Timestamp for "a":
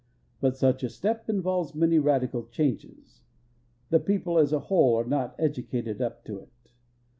0.81-0.89, 4.51-4.57